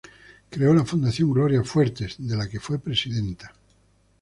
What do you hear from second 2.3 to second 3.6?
la que fue presidenta.